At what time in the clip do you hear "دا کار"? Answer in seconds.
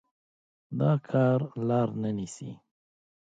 0.79-1.39